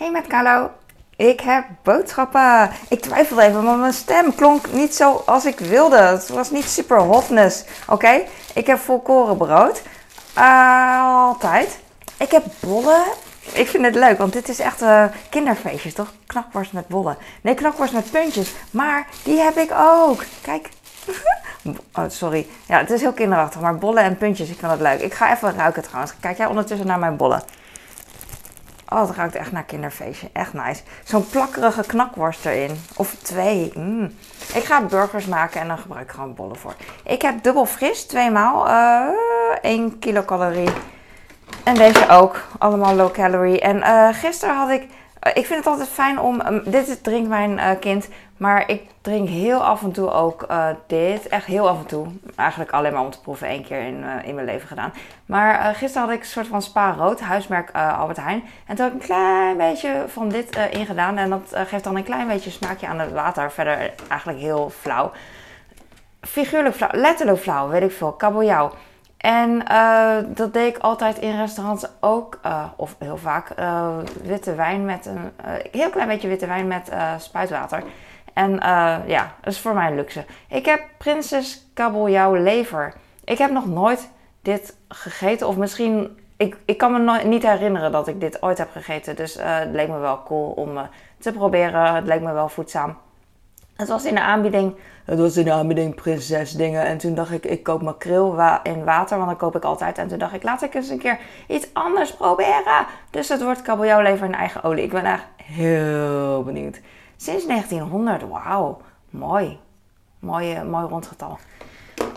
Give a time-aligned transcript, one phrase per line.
[0.00, 0.70] Hey met Carlo.
[1.16, 2.70] Ik heb boodschappen.
[2.88, 5.96] Ik twijfelde even, maar mijn stem klonk niet zo als ik wilde.
[5.96, 7.64] Het was niet super hotness.
[7.88, 8.22] Oké,
[8.54, 9.82] ik heb volkorenbrood.
[10.38, 11.78] Uh, altijd.
[12.18, 13.02] Ik heb bollen.
[13.52, 16.12] Ik vind het leuk, want dit is echt uh, kinderfeestjes, toch?
[16.26, 17.16] Knakworst met bollen.
[17.40, 18.52] Nee, knakworst met puntjes.
[18.70, 20.24] Maar die heb ik ook.
[20.42, 20.68] Kijk.
[21.94, 22.46] Oh, sorry.
[22.66, 25.00] Ja, het is heel kinderachtig, maar bollen en puntjes, ik vind het leuk.
[25.00, 26.14] Ik ga even ruiken trouwens.
[26.20, 27.42] Kijk jij ondertussen naar mijn bollen.
[28.90, 30.28] Oh, het ruikt echt naar kinderfeestje.
[30.32, 30.82] Echt nice.
[31.04, 32.80] Zo'n plakkerige knakworst erin.
[32.96, 33.72] Of twee.
[33.74, 34.14] Mm.
[34.54, 36.74] Ik ga burgers maken en dan gebruik ik gewoon bollen voor.
[37.04, 38.68] Ik heb dubbel fris, tweemaal.
[38.68, 39.08] Uh,
[39.62, 40.70] 1 kilocalorie.
[41.64, 42.42] En deze ook.
[42.58, 43.60] Allemaal low calorie.
[43.60, 44.86] En uh, gisteren had ik...
[45.26, 46.40] Uh, ik vind het altijd fijn om...
[46.46, 48.08] Um, dit drinkt mijn uh, kind.
[48.36, 51.28] Maar ik drink heel af en toe ook uh, dit.
[51.28, 52.06] Echt heel af en toe.
[52.36, 53.48] Eigenlijk alleen maar om te proeven.
[53.48, 54.92] één keer in, in mijn leven gedaan.
[55.26, 57.20] Maar gisteren had ik een soort van spa rood.
[57.20, 58.44] Huismerk Albert Heijn.
[58.66, 61.16] En toen heb ik een klein beetje van dit ingedaan.
[61.16, 63.52] En dat geeft dan een klein beetje smaakje aan het water.
[63.52, 65.10] Verder eigenlijk heel flauw.
[66.20, 66.90] Figuurlijk flauw.
[66.92, 67.68] Letterlijk flauw.
[67.68, 68.12] Weet ik veel.
[68.12, 68.72] Kabeljauw.
[69.20, 69.58] En
[70.26, 72.40] dat deed ik altijd in restaurants ook.
[72.76, 73.54] of heel vaak.
[74.22, 75.32] witte wijn met een...
[75.70, 77.82] heel klein beetje witte wijn met spuitwater.
[78.32, 78.50] En
[79.06, 80.24] ja, dat is voor mij een luxe.
[80.48, 82.94] Ik heb Prinses Kabeljauw lever.
[83.24, 84.10] Ik heb nog nooit
[84.42, 85.48] dit gegeten.
[85.48, 89.16] Of misschien, ik, ik kan me niet herinneren dat ik dit ooit heb gegeten.
[89.16, 90.78] Dus het leek me wel cool om
[91.18, 91.94] te proberen.
[91.94, 92.96] Het leek me wel voedzaam.
[93.80, 94.74] Het was in de aanbieding.
[95.04, 96.84] Het was in de aanbieding prinses dingen.
[96.84, 99.16] En toen dacht ik, ik koop makreel in water.
[99.16, 99.98] Want dat koop ik altijd.
[99.98, 102.86] En toen dacht ik, laat ik eens een keer iets anders proberen.
[103.10, 104.84] Dus het wordt kabeljauwlever in eigen olie.
[104.84, 106.80] Ik ben echt heel benieuwd.
[107.16, 108.80] Sinds 1900, wauw.
[109.10, 109.58] Mooi.
[110.18, 111.38] Mooi, mooi rondgetal.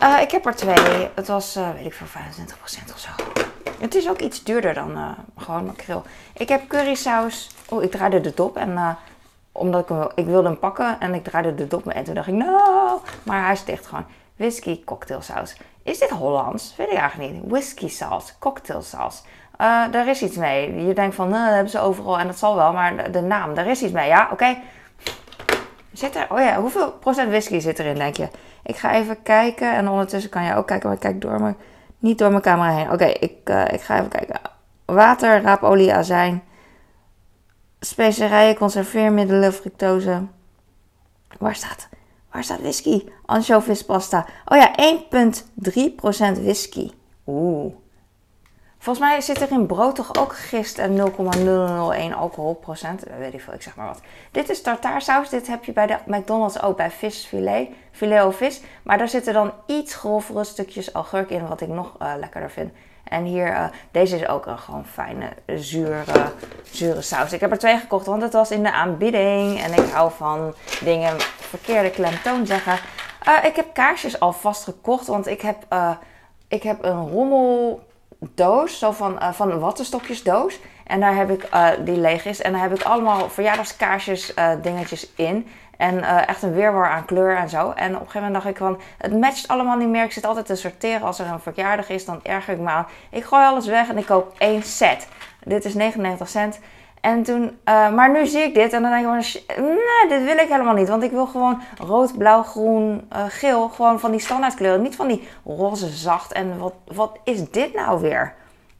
[0.02, 1.08] Uh, ik heb er twee.
[1.14, 3.10] Het was, uh, weet ik veel, 25% of zo.
[3.78, 6.02] Het is ook iets duurder dan uh, gewoon makreel.
[6.32, 7.50] Ik heb currysaus.
[7.68, 8.56] Oh, ik draaide de dop.
[8.56, 8.96] En
[9.56, 11.88] omdat ik hem, ik wilde hem pakken en ik draaide de dop.
[11.88, 13.00] En toen dacht ik, no.
[13.22, 14.04] Maar hij is gewoon.
[14.36, 15.56] Whisky cocktailsaus.
[15.82, 16.74] Is dit Hollands?
[16.76, 17.42] Weet ik eigenlijk niet.
[17.50, 19.22] Whisky saus, cocktailsaus.
[19.60, 20.86] Uh, daar is iets mee.
[20.86, 22.72] Je denkt van, nou, dat hebben ze overal en dat zal wel.
[22.72, 24.08] Maar de, naam, daar is iets mee.
[24.08, 24.56] Ja, oké.
[25.92, 28.28] Zit er, oh ja, hoeveel procent whisky zit erin, denk je?
[28.62, 31.56] Ik ga even kijken en ondertussen kan je ook kijken, maar ik kijk door mijn,
[31.98, 32.92] niet door mijn camera heen.
[32.92, 34.40] Oké, ik, uh, ik ga even kijken.
[34.84, 36.42] Water, raapolie, azijn,
[37.94, 40.26] specerijen, conserveermiddelen, fructose.
[41.38, 41.88] Waar staat,
[42.32, 43.04] waar staat whisky?
[43.26, 44.26] Anchovispasta.
[44.44, 44.74] Oh ja,
[46.36, 46.90] 1,3% whisky.
[47.26, 47.72] Oeh.
[48.84, 53.02] Volgens mij zit er in brood toch ook gist en 0,001 alcoholprocent.
[53.18, 54.00] Weet ik veel, ik zeg maar wat.
[54.30, 55.28] Dit is tartaarsaus.
[55.28, 57.68] Dit heb je bij de McDonald's ook bij visfilet.
[57.90, 58.60] Filet of vis.
[58.82, 62.72] Maar daar zitten dan iets grovere stukjes augurk in, wat ik nog uh, lekkerder vind.
[63.04, 66.02] En hier, uh, deze is ook een gewoon fijne, zure,
[66.70, 67.32] zure saus.
[67.32, 69.60] Ik heb er twee gekocht, want het was in de aanbieding.
[69.60, 72.78] En ik hou van dingen verkeerde klemtoon zeggen.
[73.44, 75.66] Ik heb kaarsjes alvast gekocht, want ik heb,
[76.48, 77.82] ik heb een rommel
[78.34, 80.58] doos, zo van, uh, van een wattenstokjesdoos.
[80.86, 82.42] En daar heb ik, uh, die leeg is.
[82.42, 85.48] En daar heb ik allemaal verjaardagskaarsjes, uh, dingetjes in.
[85.76, 87.70] En echt een weerwar aan kleur en zo.
[87.70, 90.04] En op een gegeven moment dacht ik van, het matcht allemaal niet meer.
[90.04, 91.06] Ik zit altijd te sorteren.
[91.06, 92.86] Als er een verjaardag is, dan erger ik me aan.
[93.10, 95.08] Ik gooi alles weg en ik koop één set.
[95.44, 96.60] Dit is 99 cent.
[97.04, 99.24] En toen, uh, maar nu zie ik dit en dan denk ik
[99.56, 100.88] van, nee, dit wil ik helemaal niet.
[100.88, 103.68] Want ik wil gewoon rood, blauw, groen, uh, geel.
[103.68, 104.82] Gewoon van die standaardkleuren.
[104.82, 106.32] Niet van die roze, zacht.
[106.32, 108.34] En wat, wat is dit nou weer?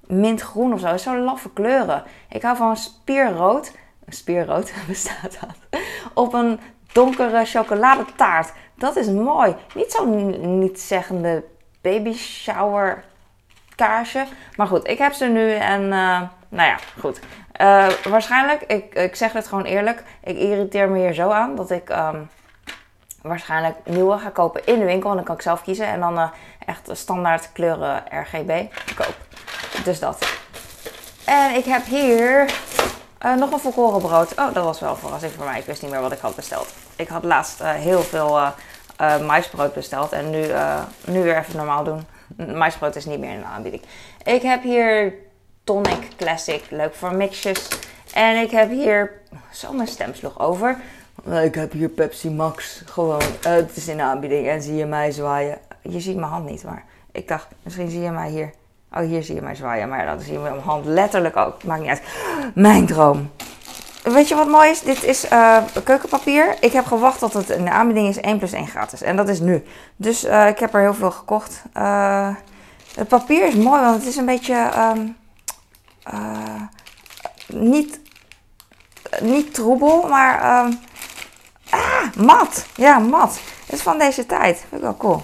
[0.06, 0.96] Mintgroen of zo.
[0.96, 2.02] Zo'n laffe kleuren.
[2.28, 3.72] Ik hou van spierrood.
[4.08, 5.80] Spierrood bestaat dat.
[6.14, 6.60] Op een
[6.92, 8.52] donkere chocoladetaart.
[8.74, 9.54] Dat is mooi.
[9.74, 11.44] Niet zo'n niet-zeggende
[11.80, 13.04] baby shower
[13.74, 14.24] kaarsje.
[14.56, 16.22] Maar goed, ik heb ze nu en uh,
[16.54, 17.20] nou ja, goed.
[17.60, 21.70] Uh, waarschijnlijk, ik, ik zeg het gewoon eerlijk, ik irriteer me hier zo aan dat
[21.70, 22.28] ik um,
[23.22, 25.10] waarschijnlijk nieuwe ga kopen in de winkel.
[25.10, 25.86] En dan kan ik zelf kiezen.
[25.86, 26.28] En dan uh,
[26.66, 29.16] echt standaard kleuren RGB koop.
[29.84, 30.38] Dus dat.
[31.24, 32.50] En ik heb hier
[33.24, 34.38] uh, nog een volkoren brood.
[34.38, 35.58] Oh, dat was wel een verrassing voor mij.
[35.58, 36.74] Ik wist niet meer wat ik had besteld.
[36.96, 38.40] Ik had laatst heel veel
[39.26, 40.12] maisbrood besteld.
[40.12, 40.46] En nu,
[41.04, 42.06] nu weer even normaal doen.
[42.54, 43.82] Maisbrood is niet meer in de aanbieding.
[44.22, 45.14] Ik heb hier
[45.64, 46.62] Tonic Classic.
[46.70, 47.68] Leuk voor mixjes.
[48.12, 49.12] En ik heb hier...
[49.52, 50.76] Zo, mijn stem sloeg over.
[51.42, 52.82] Ik heb hier Pepsi Max.
[52.84, 54.48] Gewoon, uh, het is in de aanbieding.
[54.48, 55.58] En zie je mij zwaaien.
[55.82, 58.52] Je ziet mijn hand niet, maar ik dacht, misschien zie je mij hier.
[58.92, 59.88] Oh, hier zie je mij zwaaien.
[59.88, 61.64] Maar dan zie je mijn hand letterlijk ook.
[61.64, 62.02] Maakt niet uit.
[62.54, 63.30] Mijn droom.
[64.02, 64.80] Weet je wat mooi is?
[64.80, 66.56] Dit is uh, keukenpapier.
[66.60, 69.02] Ik heb gewacht tot het in de aanbieding is 1 plus 1 gratis.
[69.02, 69.64] En dat is nu.
[69.96, 71.62] Dus uh, ik heb er heel veel gekocht.
[72.94, 74.70] Het papier is mooi, want het is een beetje...
[74.78, 75.16] Um,
[76.12, 76.62] uh,
[77.46, 78.00] niet
[79.20, 80.72] niet troebel, maar ehm,
[81.70, 82.64] ah, mat.
[82.74, 83.38] Ja, mat.
[83.64, 84.58] Het is van deze tijd.
[84.58, 85.22] Vind ik wel cool.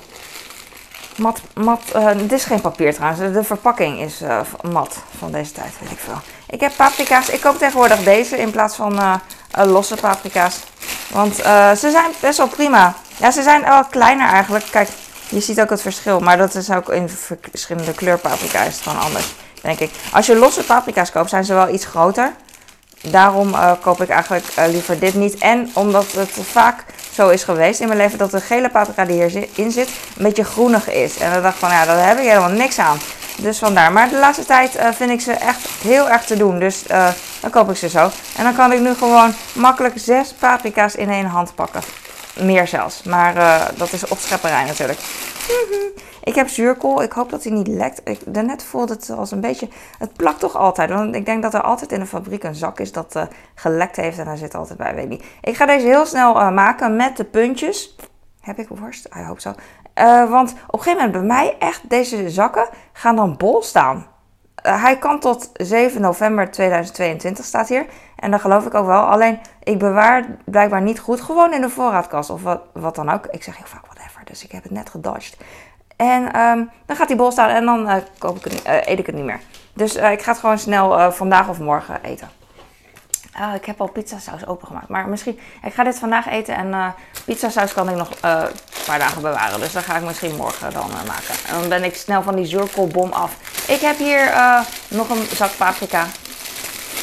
[1.16, 3.34] Mat, mat, uh, dit is geen papier trouwens.
[3.34, 4.40] De verpakking is uh,
[4.72, 6.18] mat van deze tijd, weet ik veel.
[6.46, 7.28] Ik heb paprika's.
[7.28, 10.58] Ik koop tegenwoordig deze in plaats van losse paprika's.
[11.10, 12.94] Want ze zijn best wel prima.
[13.16, 14.64] Ja, ze zijn wel kleiner eigenlijk.
[14.70, 14.88] Kijk,
[15.28, 16.20] je ziet ook het verschil.
[16.20, 19.90] Maar dat is ook in verschillende kleurpaprika is gewoon anders, denk ik.
[20.12, 22.32] Als je losse paprika's koopt, zijn ze wel iets groter.
[23.00, 25.38] Daarom koop ik eigenlijk liever dit niet.
[25.38, 29.22] En omdat het vaak zo is geweest in mijn leven dat de gele paprika die
[29.24, 31.18] hierin zit een beetje groenig is.
[31.18, 32.98] En dan dacht ik van ja, daar heb ik helemaal niks aan.
[33.36, 33.92] Dus vandaar.
[33.92, 36.58] Maar de laatste tijd uh, vind ik ze echt heel erg te doen.
[36.58, 36.82] Dus
[37.40, 38.10] dan koop ik ze zo.
[38.36, 41.80] En dan kan ik nu gewoon makkelijk zes paprika's in één hand pakken.
[42.38, 43.02] Meer zelfs.
[43.02, 44.98] Maar uh, dat is opschepperij natuurlijk.
[46.24, 47.02] Ik heb zuurkool.
[47.02, 48.00] Ik hoop dat hij niet lekt.
[48.04, 49.68] Ik, daarnet voelde het als een beetje...
[49.98, 50.90] Het plakt toch altijd.
[50.90, 53.22] Want ik denk dat er altijd in de fabriek een zak is dat uh,
[53.54, 54.18] gelekt heeft.
[54.18, 55.04] En daar zit altijd bij.
[55.06, 55.24] Niet.
[55.40, 57.96] Ik ga deze heel snel uh, maken met de puntjes.
[58.40, 59.06] Heb ik worst?
[59.06, 59.54] Ik hoop zo.
[60.28, 64.06] Want op een gegeven moment bij mij echt deze zakken gaan dan bol staan.
[64.62, 67.86] Hij kan tot 7 november 2022 staat hier.
[68.16, 69.02] En dat geloof ik ook wel.
[69.02, 71.20] Alleen ik bewaar blijkbaar niet goed.
[71.20, 73.26] Gewoon in de voorraadkast of wat, wat dan ook.
[73.26, 74.20] Ik zeg heel vaak whatever.
[74.24, 75.36] Dus ik heb het net gedodged.
[75.96, 79.06] En um, dan gaat die bol staan en dan uh, koop ik uh, eet ik
[79.06, 79.40] het niet meer.
[79.72, 82.28] Dus uh, ik ga het gewoon snel vandaag of morgen eten.
[83.54, 84.88] ik heb al pizzasaus opengemaakt.
[84.88, 88.48] Maar misschien, ik ga dit vandaag eten en pizzasaus kan ik nog een
[88.86, 89.60] paar dagen bewaren.
[89.60, 91.34] Dus dat ga ik misschien morgen dan maken.
[91.48, 93.36] En dan ben ik snel van die zuurkoolbom af.
[93.70, 94.32] Ik heb hier
[94.88, 96.06] nog een zak paprika.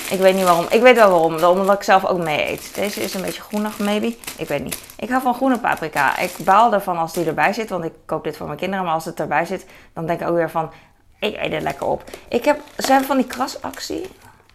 [0.09, 0.65] Ik weet niet waarom.
[0.69, 1.59] Ik weet wel waarom.
[1.59, 2.75] Omdat ik zelf ook mee eet.
[2.75, 4.15] Deze is een beetje groenig, maybe.
[4.37, 4.79] Ik weet niet.
[4.97, 6.17] Ik hou van groene paprika.
[6.17, 7.69] Ik baal ervan als die erbij zit.
[7.69, 8.85] Want ik koop dit voor mijn kinderen.
[8.85, 10.71] Maar als het erbij zit, dan denk ik ook weer van...
[11.19, 12.03] Ik eet het lekker op.
[12.29, 12.59] Ik heb...
[12.77, 14.01] Zijn van die krasactie?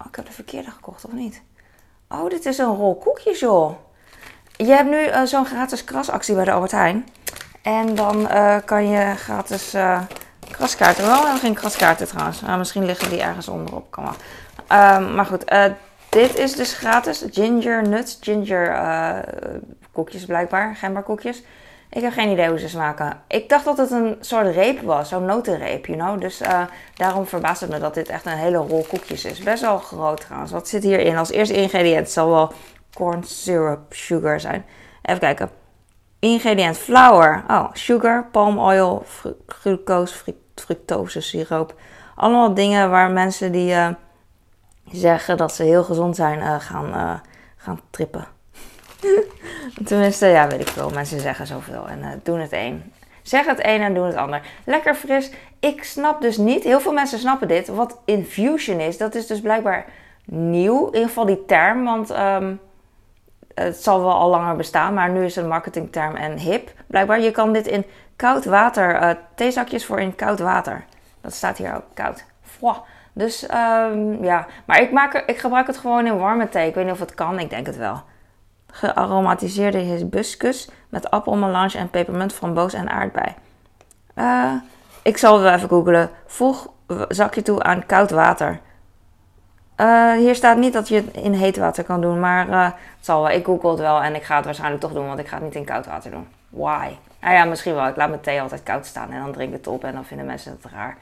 [0.00, 1.42] Oh, ik heb de verkeerde gekocht, of niet?
[2.08, 3.72] Oh, dit is een rol koekjes, joh.
[4.56, 7.08] Je hebt nu uh, zo'n gratis krasactie bij de Albert Heijn.
[7.62, 9.74] En dan uh, kan je gratis
[10.52, 11.06] kraskaarten.
[11.06, 12.40] Wel geen kraskaarten trouwens.
[12.58, 13.90] misschien liggen die ergens onderop.
[13.90, 14.14] Kan wel.
[14.96, 15.64] Um, maar goed, uh,
[16.08, 17.24] dit is dus gratis.
[17.30, 19.18] Ginger nuts, ginger uh,
[19.92, 21.42] koekjes blijkbaar, gemberkoekjes.
[21.90, 23.20] Ik heb geen idee hoe ze smaken.
[23.28, 26.20] Ik dacht dat het een soort reep was, zo'n notenreep, you know.
[26.20, 26.62] Dus uh,
[26.94, 29.38] daarom verbaast het me dat dit echt een hele rol koekjes is.
[29.38, 30.52] Best wel groot trouwens.
[30.52, 31.16] Wat zit hierin?
[31.16, 32.52] Als eerste ingrediënt zal wel
[32.94, 34.64] corn syrup sugar zijn.
[35.02, 35.50] Even kijken.
[36.18, 37.44] Ingrediënt flour.
[37.48, 39.04] Oh, sugar, palm oil,
[39.46, 40.14] glucose,
[40.62, 41.74] fructose siroop.
[42.14, 43.74] Allemaal dingen waar mensen die
[44.90, 47.14] zeggen dat ze heel gezond zijn, uh, gaan, uh,
[47.56, 48.26] gaan trippen.
[49.84, 50.90] Tenminste, ja, weet ik veel.
[50.90, 52.92] Mensen zeggen zoveel en doen het een.
[53.22, 54.42] Zeg het een en doen het ander.
[54.64, 55.30] Lekker fris.
[55.60, 58.98] Ik snap dus niet, heel veel mensen snappen dit, wat infusion is.
[58.98, 59.84] Dat is dus blijkbaar
[60.24, 61.84] nieuw, in ieder geval die term.
[61.84, 62.60] Want um,
[63.54, 66.70] het zal wel al langer bestaan, maar nu is het een marketingterm en hip.
[66.86, 67.84] Blijkbaar, je kan dit in
[68.16, 70.84] koud water, theezakjes voor in koud water.
[71.20, 72.24] Dat staat hier ook, koud.
[72.42, 72.82] Fwa.
[73.12, 76.68] Dus um, ja, maar ik, maak ik gebruik het gewoon in warme thee.
[76.68, 78.02] Ik weet niet of het kan, ik denk het wel.
[78.66, 83.34] Gearomatiseerde hibiscus met appelmelange en pepermunt, framboos en aardbei.
[84.14, 84.52] Uh,
[85.02, 86.10] ik zal wel even googlen.
[86.26, 86.68] Voeg
[87.08, 88.60] zakje toe aan koud water.
[89.76, 92.74] Uh, hier staat niet dat je het in heet water kan doen, maar uh, het
[93.00, 93.30] zal.
[93.30, 95.44] Ik google het wel en ik ga het waarschijnlijk toch doen, want ik ga het
[95.44, 96.28] niet in koud water doen.
[96.48, 96.88] Why?
[97.22, 97.86] Nou ja, misschien wel.
[97.86, 100.04] Ik laat mijn thee altijd koud staan en dan drink ik het op en dan
[100.04, 100.96] vinden mensen het raar.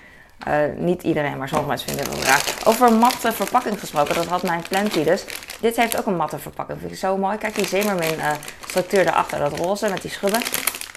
[0.49, 2.43] Uh, niet iedereen, maar sommige mensen vinden het wel raar.
[2.65, 5.25] Over matte verpakking gesproken, dat had mijn Plenty dus.
[5.61, 7.39] Dit heeft ook een matte verpakking, vind ik zo mooi.
[7.39, 8.31] Kijk die Zimmermin uh,
[8.67, 10.41] structuur daarachter, dat roze met die schubben.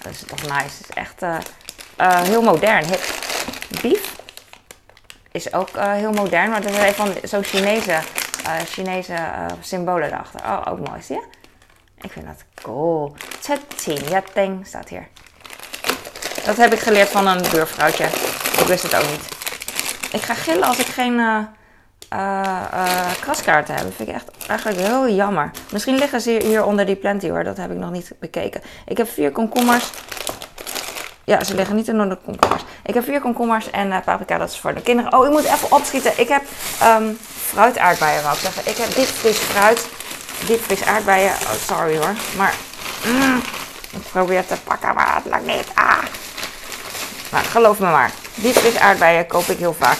[0.01, 0.77] Dat is toch nice.
[0.77, 1.37] Het is echt uh,
[2.21, 3.01] heel modern, hip.
[3.81, 4.15] Beef
[5.31, 7.99] is ook heel modern, maar dat is van zo'n Chinese,
[8.65, 9.15] Chinese
[9.61, 10.39] symbolen erachter.
[10.45, 11.32] Oh, ook mooi, zie je?
[12.03, 13.15] Ik vind dat cool.
[13.39, 15.07] Tsetting staat hier.
[16.45, 18.05] Dat heb ik geleerd van een buurvrouwtje.
[18.59, 19.27] Ik wist het ook niet.
[20.11, 21.39] Ik ga gillen als ik geen uh,
[23.19, 23.83] kraskaarten heb.
[23.83, 25.51] Dat vind ik echt eigenlijk heel jammer.
[25.71, 27.43] Misschien liggen ze hier onder die plenty hoor.
[27.43, 28.61] Dat heb ik nog niet bekeken.
[28.85, 29.89] Ik heb vier komkommers.
[31.23, 32.63] Ja, ze liggen niet onder de komkommers.
[32.85, 35.13] Ik heb vier komkommers en paprika, dat is voor de kinderen.
[35.13, 36.19] Oh, ik moet even opschieten.
[36.19, 36.41] Ik heb
[36.83, 37.17] um,
[37.47, 38.71] fruitaardbeien, wou ik zeggen.
[38.71, 39.87] Ik heb diepvries fruit,
[40.45, 41.31] diepvries aardbeien.
[41.31, 42.13] Oh, sorry hoor.
[42.37, 42.53] Maar
[43.05, 43.41] mm,
[43.91, 45.67] ik probeer te pakken, maar het lukt niet.
[45.73, 46.03] Ah.
[47.31, 48.11] Maar geloof me maar.
[48.35, 49.97] Diepvries aardbeien koop ik heel vaak.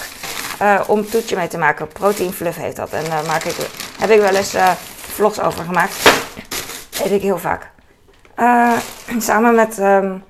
[0.62, 1.88] Uh, om toetje mee te maken.
[1.88, 2.90] Protein fluff heet dat.
[2.90, 3.56] En daar maak ik,
[4.00, 6.10] heb ik wel eens uh, vlogs over gemaakt.
[7.04, 7.72] Eet ik heel vaak.
[9.20, 10.24] Samen met um,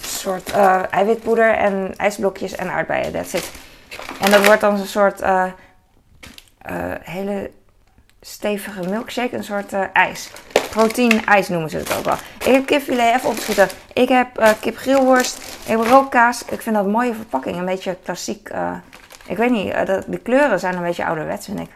[0.00, 0.50] soort
[0.90, 3.12] eiwitpoeder en ijsblokjes en aardbeien.
[3.12, 3.50] That's it.
[4.20, 5.20] En dat wordt dan een soort
[7.02, 7.50] hele
[8.24, 10.30] stevige milkshake, een soort uh, ijs.
[10.70, 12.16] Protein ijs noemen ze het ook wel.
[12.38, 13.68] Ik heb kipfilet even opgeschieten.
[13.92, 15.36] Ik heb uh, kip grillworst.
[15.36, 16.44] Ik heb rookkaas.
[16.44, 17.56] Ik vind dat een mooie verpakking.
[17.56, 18.48] Een beetje klassiek.
[18.52, 18.72] Uh,
[19.26, 21.70] ik weet niet, de, de, kleuren zijn een beetje ouderwets, vind ik.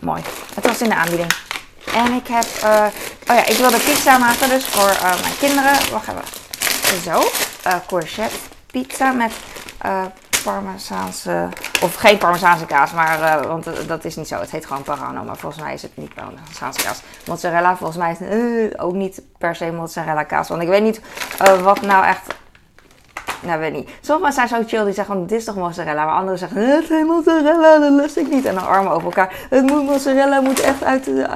[0.00, 0.22] Mooi.
[0.54, 1.32] Het was in de aanbieding.
[1.94, 5.72] En ik heb, oh ja, ik wilde pizza maken dus voor mijn kinderen.
[5.92, 7.02] Wacht even.
[7.02, 7.22] Zo.
[7.86, 9.32] courgette pizza met
[10.42, 11.48] parmezaanse,
[11.82, 14.38] of geen parmezaanse kaas, maar, uh, want uh, dat is niet zo.
[14.38, 17.02] Het heet gewoon parano, maar volgens mij is het niet parmezaanse kaas.
[17.26, 20.82] Mozzarella, volgens mij is het uh, ook niet per se mozzarella kaas, want ik weet
[20.82, 21.00] niet
[21.62, 22.38] wat nou echt...
[23.42, 23.90] Nou, weet niet.
[24.00, 27.04] Sommigen zijn zo chill, die zeggen dit is toch mozzarella, maar anderen zeggen, het is
[27.04, 28.44] mozzarella, dat lust ik niet.
[28.44, 29.34] En dan armen over elkaar.
[29.50, 31.28] Het moet mozzarella moet echt uit de,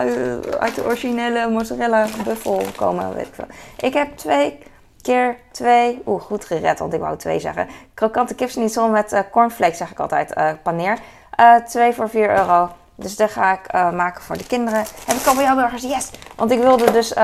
[0.59, 3.47] uit de originele mozzarella buffel komen, weet ik veel.
[3.77, 4.59] Ik heb twee
[5.05, 6.03] keer twee.
[6.07, 7.69] Oeh, goed gered, want ik wou twee zeggen.
[7.95, 10.37] Krokante kipsnitzel met uh, cornflakes, zeg ik altijd.
[10.37, 10.99] Uh, paneer.
[11.41, 12.69] Uh, twee voor 4 euro.
[12.95, 14.85] Dus dat ga ik maken voor de kinderen.
[15.07, 15.83] Heb ik kabeljauwburgers?
[15.83, 16.11] Yes!
[16.37, 17.15] Want ik wilde dus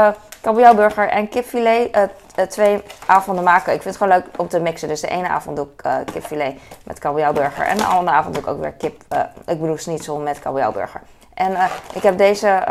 [0.40, 2.10] kabeljauwburger en kipfilet
[2.48, 3.72] twee avonden maken.
[3.72, 4.88] Ik vind het gewoon leuk om te mixen.
[4.88, 7.66] Dus de ene avond doe ik kipfilet met kabeljauwburger.
[7.66, 9.02] En de andere avond doe ik ook weer kip.
[9.46, 11.02] ik bedoel schnitzel met kabeljauwburger.
[11.34, 11.56] En
[11.94, 12.64] ik heb deze...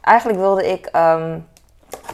[0.00, 1.46] eigenlijk wilde ik um,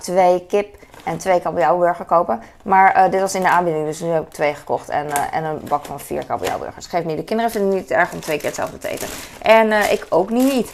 [0.01, 0.77] twee kip
[1.11, 2.43] en twee kabeljauwburger kopen.
[2.62, 5.12] Maar uh, dit was in de aanbieding, dus nu heb ik twee gekocht en, uh,
[5.31, 6.87] en een bak van vier kabeljauwburgers.
[6.87, 9.09] Geef niet, de kinderen vinden het niet erg om twee keer hetzelfde te eten.
[9.43, 10.71] En uh, ik ook niet.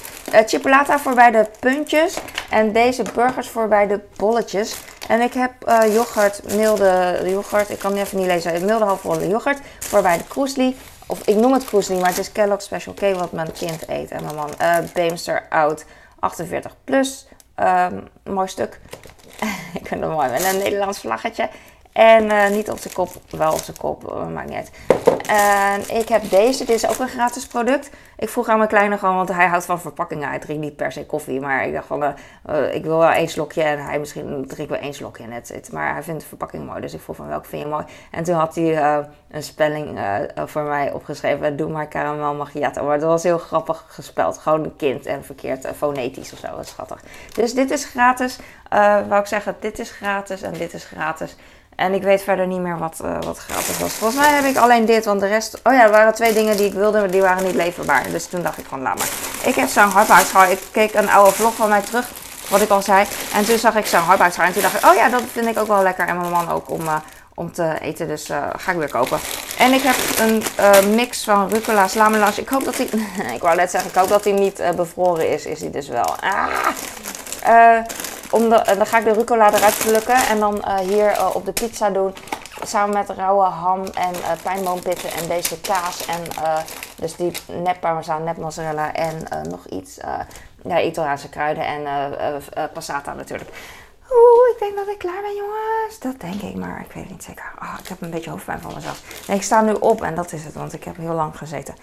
[0.46, 2.18] chipolata voor bij de puntjes
[2.50, 4.76] en deze burgers voor bij de bolletjes.
[5.08, 5.52] En ik heb
[5.92, 10.24] yoghurt, milde yoghurt, ik kan het even niet lezen, milde halfvolle yoghurt voor bij de
[10.24, 10.76] kroesli.
[11.06, 14.10] Of ik noem het kroesli, maar het is Kellogg Special K wat mijn kind eet
[14.10, 14.50] en mijn man.
[14.92, 15.84] Beemster oud,
[16.18, 17.28] 48 plus.
[17.56, 18.80] Um, mooi stuk.
[19.80, 20.30] ik vind het mooi.
[20.30, 21.48] Met een Nederlands vlaggetje.
[21.92, 24.70] En uh, niet op zijn kop, wel op zijn kop, uh, maakt niet uit.
[25.26, 27.90] En ik heb deze, dit is ook een gratis product.
[28.18, 30.28] Ik vroeg aan mijn kleine gewoon, want hij houdt van verpakkingen.
[30.28, 33.28] Hij drinkt niet per se koffie, maar ik dacht van, uh, ik wil wel één
[33.28, 33.62] slokje.
[33.62, 35.72] En hij misschien drinkt wel één slokje en net zit.
[35.72, 37.84] Maar hij vindt de verpakking mooi, dus ik vroeg van welke vind je mooi.
[38.10, 40.00] En toen had hij een spelling
[40.34, 42.84] voor mij opgeschreven, doe maar caramel macchiato.
[42.84, 46.64] Maar dat was heel grappig gespeld, gewoon een kind en verkeerd fonetisch of zo, dat
[46.64, 47.02] is schattig.
[47.34, 48.38] Dus dit is gratis,
[49.08, 51.36] wou ik zeggen, dit is gratis en dit is gratis.
[51.76, 53.92] En ik weet verder niet meer wat, uh, wat gratis was.
[53.92, 55.60] Volgens mij heb ik alleen dit, want de rest...
[55.62, 58.10] Oh ja, er waren twee dingen die ik wilde, maar die waren niet leverbaar.
[58.10, 59.08] Dus toen dacht ik gewoon, laat maar.
[59.44, 60.50] Ik heb zo'n hardboutschaal.
[60.50, 62.08] Ik keek een oude vlog van mij terug,
[62.48, 63.06] wat ik al zei.
[63.34, 64.46] En toen zag ik zo'n hardboutschaal.
[64.46, 66.08] En toen dacht ik, oh ja, dat vind ik ook wel lekker.
[66.08, 66.96] En mijn man ook om, uh,
[67.34, 68.08] om te eten.
[68.08, 69.18] Dus uh, ga ik weer kopen.
[69.58, 72.40] En ik heb een mix van rucola slamelange.
[72.40, 72.88] Ik hoop dat hij...
[73.36, 75.46] ik wou net zeggen, ik hoop dat hij niet bevroren is.
[75.46, 76.16] Is hij dus wel.
[76.20, 77.78] Ah!
[78.42, 81.52] En dan ga ik de rucola eruit plukken en dan uh, hier uh, op de
[81.52, 82.14] pizza doen.
[82.62, 84.12] Samen met rauwe ham en
[84.42, 86.06] pijnboompitten en deze kaas.
[86.06, 86.22] En
[86.96, 89.98] dus die nep parmezaan, nep mozzarella en nog iets
[90.62, 91.82] ja, Italiaanse kruiden en
[92.72, 93.50] passata natuurlijk.
[94.10, 95.98] Oeh, ik denk dat ik klaar ben, jongens.
[95.98, 97.52] Dat denk ik, maar ik weet het niet zeker.
[97.62, 99.28] Oh, ik heb een beetje hoofdpijn van mezelf.
[99.28, 101.74] Ik sta nu op en dat is het, want ik heb heel lang gezeten.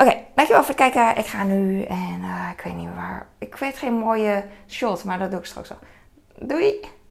[0.00, 1.16] Oké, okay, dankjewel voor het kijken.
[1.16, 3.26] Ik ga nu en uh, ik weet niet waar.
[3.38, 5.78] Ik weet geen mooie shot, maar dat doe ik straks wel.
[6.48, 6.80] Doei!